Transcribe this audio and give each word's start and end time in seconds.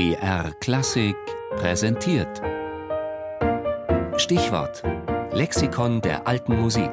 BR 0.00 0.54
Klassik 0.60 1.14
präsentiert. 1.56 2.40
Stichwort: 4.16 4.82
Lexikon 5.30 6.00
der 6.00 6.26
alten 6.26 6.58
Musik. 6.58 6.90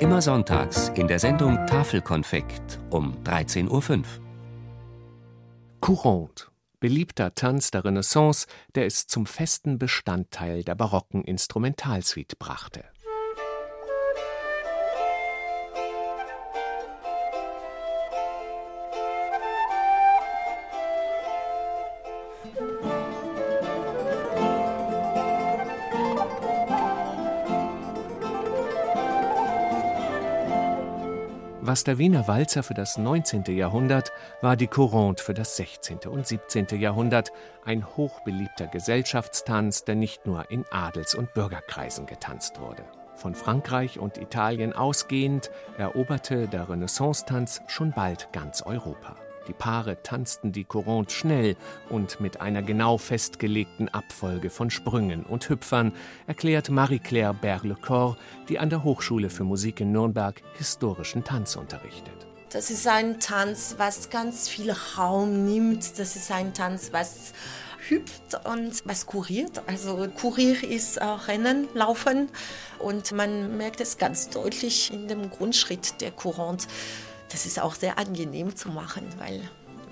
Immer 0.00 0.20
sonntags 0.20 0.88
in 0.96 1.06
der 1.06 1.20
Sendung 1.20 1.64
Tafelkonfekt 1.68 2.80
um 2.90 3.22
13.05 3.22 3.98
Uhr. 3.98 4.04
Courante, 5.78 6.46
beliebter 6.80 7.36
Tanz 7.36 7.70
der 7.70 7.84
Renaissance, 7.84 8.48
der 8.74 8.86
es 8.86 9.06
zum 9.06 9.26
festen 9.26 9.78
Bestandteil 9.78 10.64
der 10.64 10.74
barocken 10.74 11.22
Instrumentalsuite 11.22 12.34
brachte. 12.34 12.82
Was 31.66 31.82
der 31.82 31.96
Wiener 31.96 32.28
Walzer 32.28 32.62
für 32.62 32.74
das 32.74 32.98
19. 32.98 33.44
Jahrhundert 33.56 34.12
war 34.42 34.54
die 34.54 34.66
Courante 34.66 35.24
für 35.24 35.32
das 35.32 35.56
16. 35.56 36.00
und 36.10 36.26
17. 36.26 36.66
Jahrhundert, 36.78 37.32
ein 37.64 37.86
hochbeliebter 37.96 38.66
Gesellschaftstanz, 38.66 39.82
der 39.82 39.94
nicht 39.94 40.26
nur 40.26 40.50
in 40.50 40.66
Adels- 40.70 41.14
und 41.14 41.32
Bürgerkreisen 41.32 42.04
getanzt 42.04 42.60
wurde. 42.60 42.84
Von 43.14 43.34
Frankreich 43.34 43.98
und 43.98 44.18
Italien 44.18 44.74
ausgehend 44.74 45.50
eroberte 45.78 46.48
der 46.48 46.68
Renaissance-Tanz 46.68 47.62
schon 47.66 47.92
bald 47.92 48.30
ganz 48.34 48.60
Europa. 48.60 49.16
Die 49.48 49.52
Paare 49.52 50.02
tanzten 50.02 50.52
die 50.52 50.64
Courante 50.64 51.14
schnell 51.14 51.56
und 51.90 52.20
mit 52.20 52.40
einer 52.40 52.62
genau 52.62 52.98
festgelegten 52.98 53.88
Abfolge 53.88 54.50
von 54.50 54.70
Sprüngen 54.70 55.24
und 55.24 55.48
Hüpfern, 55.48 55.92
erklärt 56.26 56.70
Marie-Claire 56.70 57.34
Berle-Corps, 57.34 58.16
die 58.48 58.58
an 58.58 58.70
der 58.70 58.84
Hochschule 58.84 59.30
für 59.30 59.44
Musik 59.44 59.80
in 59.80 59.92
Nürnberg 59.92 60.42
historischen 60.54 61.24
Tanz 61.24 61.56
unterrichtet. 61.56 62.26
Das 62.50 62.70
ist 62.70 62.86
ein 62.86 63.18
Tanz, 63.18 63.74
was 63.78 64.10
ganz 64.10 64.48
viel 64.48 64.72
Raum 64.96 65.44
nimmt. 65.44 65.98
Das 65.98 66.14
ist 66.14 66.30
ein 66.30 66.54
Tanz, 66.54 66.90
was 66.92 67.32
hüpft 67.88 68.46
und 68.46 68.82
was 68.86 69.06
kuriert. 69.06 69.62
Also 69.66 70.08
Kurier 70.08 70.62
ist 70.62 70.96
äh, 70.98 71.04
Rennen, 71.04 71.68
Laufen 71.74 72.28
und 72.78 73.12
man 73.12 73.56
merkt 73.56 73.80
es 73.80 73.98
ganz 73.98 74.30
deutlich 74.30 74.92
in 74.92 75.08
dem 75.08 75.30
Grundschritt 75.30 76.00
der 76.00 76.12
Courante. 76.12 76.66
Das 77.30 77.46
ist 77.46 77.60
auch 77.60 77.74
sehr 77.74 77.98
angenehm 77.98 78.54
zu 78.54 78.70
machen, 78.70 79.06
weil 79.18 79.40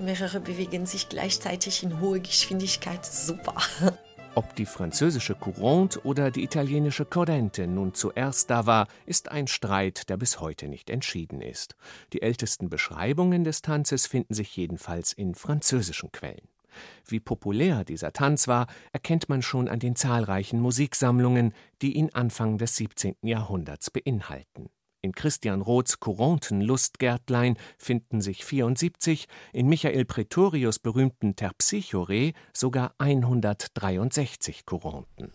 mehrere 0.00 0.40
bewegen 0.40 0.86
sich 0.86 1.08
gleichzeitig 1.08 1.82
in 1.82 2.00
hoher 2.00 2.20
Geschwindigkeit. 2.20 3.04
Super. 3.04 3.56
Ob 4.36 4.56
die 4.56 4.66
französische 4.66 5.36
Courante 5.36 6.04
oder 6.04 6.32
die 6.32 6.42
italienische 6.42 7.04
Corrente 7.04 7.68
nun 7.68 7.94
zuerst 7.94 8.50
da 8.50 8.66
war, 8.66 8.88
ist 9.06 9.30
ein 9.30 9.46
Streit, 9.46 10.08
der 10.08 10.16
bis 10.16 10.40
heute 10.40 10.66
nicht 10.66 10.90
entschieden 10.90 11.40
ist. 11.40 11.76
Die 12.12 12.20
ältesten 12.20 12.68
Beschreibungen 12.68 13.44
des 13.44 13.62
Tanzes 13.62 14.08
finden 14.08 14.34
sich 14.34 14.56
jedenfalls 14.56 15.12
in 15.12 15.36
französischen 15.36 16.10
Quellen. 16.10 16.48
Wie 17.06 17.20
populär 17.20 17.84
dieser 17.84 18.12
Tanz 18.12 18.48
war, 18.48 18.66
erkennt 18.92 19.28
man 19.28 19.40
schon 19.40 19.68
an 19.68 19.78
den 19.78 19.94
zahlreichen 19.94 20.58
Musiksammlungen, 20.58 21.54
die 21.80 21.92
ihn 21.94 22.10
Anfang 22.12 22.58
des 22.58 22.74
17. 22.74 23.14
Jahrhunderts 23.22 23.92
beinhalten. 23.92 24.68
In 25.04 25.12
Christian 25.12 25.60
Roths 25.60 26.00
Couranten-Lustgärtlein 26.00 27.58
finden 27.76 28.22
sich 28.22 28.42
74, 28.42 29.28
in 29.52 29.68
Michael 29.68 30.06
Pretorius 30.06 30.78
berühmten 30.78 31.36
Terpsichore 31.36 32.32
sogar 32.54 32.94
163 32.96 34.64
Couranten. 34.64 35.30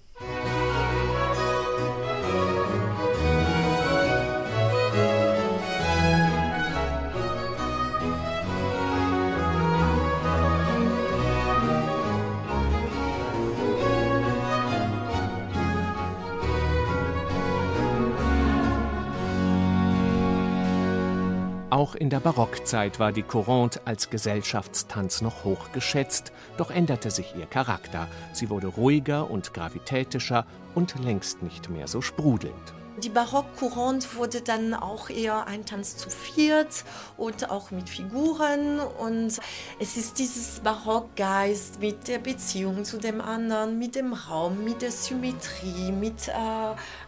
Auch 21.71 21.93
in 21.93 22.09
der 22.09 22.19
Barockzeit 22.19 22.99
war 22.99 23.11
die 23.11 23.21
Courante 23.21 23.81
als 23.85 24.09
Gesellschaftstanz 24.09 25.21
noch 25.21 25.43
hoch 25.43 25.71
geschätzt, 25.71 26.31
doch 26.57 26.71
änderte 26.71 27.11
sich 27.11 27.35
ihr 27.37 27.45
Charakter. 27.45 28.07
Sie 28.33 28.49
wurde 28.49 28.65
ruhiger 28.65 29.29
und 29.29 29.53
gravitätischer 29.53 30.47
und 30.73 30.95
längst 31.03 31.43
nicht 31.43 31.69
mehr 31.69 31.87
so 31.87 32.01
sprudelnd. 32.01 32.73
Die 33.03 33.09
Barock-Courante 33.09 34.15
wurde 34.15 34.41
dann 34.41 34.73
auch 34.73 35.11
eher 35.11 35.45
ein 35.45 35.63
Tanz 35.63 35.95
zu 35.95 36.09
viert 36.09 36.83
und 37.17 37.51
auch 37.51 37.69
mit 37.69 37.87
Figuren. 37.87 38.79
Und 38.79 39.39
es 39.79 39.95
ist 39.95 40.17
dieses 40.17 40.59
Barockgeist 40.61 41.79
mit 41.79 42.07
der 42.07 42.17
Beziehung 42.17 42.83
zu 42.83 42.97
dem 42.97 43.21
anderen, 43.21 43.77
mit 43.77 43.95
dem 43.95 44.13
Raum, 44.13 44.63
mit 44.63 44.81
der 44.81 44.91
Symmetrie, 44.91 45.91
mit 45.91 46.29
äh, 46.29 46.31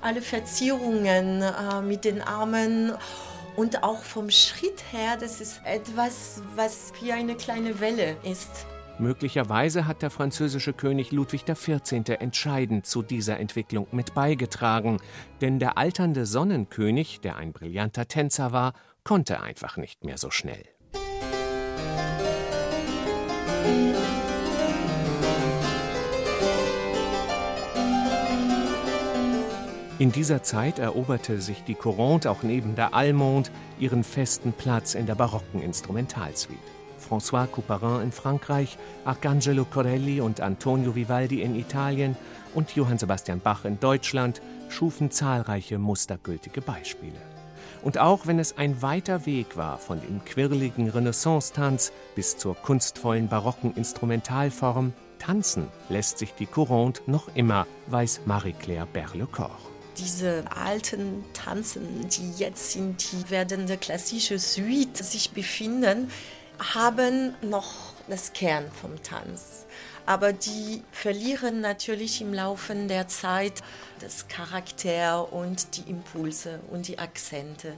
alle 0.01 0.21
Verzierungen, 0.21 1.41
äh, 1.41 1.81
mit 1.81 2.05
den 2.05 2.21
Armen. 2.21 2.93
Und 3.55 3.83
auch 3.83 4.03
vom 4.03 4.29
Schritt 4.29 4.83
her, 4.91 5.17
das 5.19 5.41
ist 5.41 5.61
etwas, 5.65 6.41
was 6.55 6.93
wie 7.01 7.11
eine 7.11 7.35
kleine 7.35 7.79
Welle 7.79 8.15
ist. 8.23 8.65
Möglicherweise 8.97 9.87
hat 9.87 10.01
der 10.03 10.11
französische 10.11 10.73
König 10.73 11.11
Ludwig 11.11 11.45
XIV. 11.45 12.09
entscheidend 12.19 12.85
zu 12.85 13.01
dieser 13.01 13.39
Entwicklung 13.39 13.87
mit 13.91 14.13
beigetragen, 14.13 14.99
denn 15.41 15.59
der 15.59 15.77
alternde 15.77 16.25
Sonnenkönig, 16.25 17.19
der 17.19 17.37
ein 17.37 17.51
brillanter 17.51 18.07
Tänzer 18.07 18.51
war, 18.51 18.73
konnte 19.03 19.41
einfach 19.41 19.77
nicht 19.77 20.05
mehr 20.05 20.17
so 20.17 20.29
schnell. 20.29 20.63
In 30.01 30.11
dieser 30.11 30.41
Zeit 30.41 30.79
eroberte 30.79 31.39
sich 31.39 31.63
die 31.63 31.75
Courante 31.75 32.31
auch 32.31 32.41
neben 32.41 32.73
der 32.73 32.95
Allemande 32.95 33.51
ihren 33.79 34.03
festen 34.03 34.51
Platz 34.51 34.95
in 34.95 35.05
der 35.05 35.13
barocken 35.13 35.61
Instrumentalsuite. 35.61 36.57
François 36.97 37.45
Couperin 37.45 38.01
in 38.01 38.11
Frankreich, 38.11 38.79
Arcangelo 39.05 39.63
Corelli 39.63 40.19
und 40.19 40.41
Antonio 40.41 40.95
Vivaldi 40.95 41.43
in 41.43 41.53
Italien 41.53 42.17
und 42.55 42.71
Johann 42.71 42.97
Sebastian 42.97 43.41
Bach 43.41 43.63
in 43.63 43.79
Deutschland 43.79 44.41
schufen 44.69 45.11
zahlreiche 45.11 45.77
mustergültige 45.77 46.61
Beispiele. 46.61 47.21
Und 47.83 47.99
auch 47.99 48.25
wenn 48.25 48.39
es 48.39 48.57
ein 48.57 48.81
weiter 48.81 49.27
Weg 49.27 49.55
war 49.55 49.77
von 49.77 50.01
dem 50.01 50.25
quirligen 50.25 50.89
Renaissance-Tanz 50.89 51.93
bis 52.15 52.37
zur 52.37 52.55
kunstvollen 52.55 53.27
barocken 53.27 53.75
Instrumentalform, 53.75 54.93
tanzen 55.19 55.67
lässt 55.89 56.17
sich 56.17 56.33
die 56.33 56.47
Courante 56.47 57.03
noch 57.05 57.27
immer, 57.35 57.67
weiß 57.85 58.21
Marie-Claire 58.25 58.87
Berle-Corps 58.91 59.70
diese 59.97 60.43
alten 60.49 61.23
Tanzen, 61.33 62.07
die 62.09 62.31
jetzt 62.37 62.75
in 62.75 62.97
die 62.97 63.29
werdende 63.29 63.77
klassische 63.77 64.39
Suite 64.39 64.97
sich 64.97 65.31
befinden, 65.31 66.11
haben 66.59 67.35
noch 67.41 67.93
das 68.07 68.33
Kern 68.33 68.65
vom 68.71 69.01
Tanz. 69.03 69.65
Aber 70.05 70.33
die 70.33 70.83
verlieren 70.91 71.61
natürlich 71.61 72.21
im 72.21 72.33
Laufe 72.33 72.73
der 72.75 73.07
Zeit 73.07 73.61
das 73.99 74.27
Charakter 74.27 75.31
und 75.31 75.77
die 75.77 75.89
Impulse 75.89 76.59
und 76.71 76.87
die 76.87 76.99
Akzente. 76.99 77.77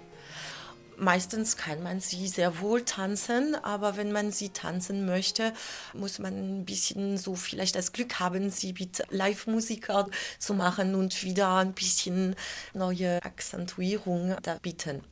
Meistens 0.97 1.57
kann 1.57 1.81
man 1.81 1.99
sie 1.99 2.27
sehr 2.27 2.59
wohl 2.59 2.83
tanzen, 2.83 3.55
aber 3.55 3.97
wenn 3.97 4.11
man 4.11 4.31
sie 4.31 4.49
tanzen 4.49 5.05
möchte, 5.05 5.53
muss 5.93 6.19
man 6.19 6.33
ein 6.33 6.65
bisschen 6.65 7.17
so 7.17 7.35
vielleicht 7.35 7.75
das 7.75 7.91
Glück 7.93 8.19
haben, 8.19 8.49
sie 8.49 8.73
mit 8.73 9.03
Live-Musikern 9.09 10.11
zu 10.39 10.53
machen 10.53 10.95
und 10.95 11.23
wieder 11.23 11.57
ein 11.57 11.73
bisschen 11.73 12.35
neue 12.73 13.23
Akzentuierung 13.23 14.35
da 14.41 14.57
bieten. 14.61 15.03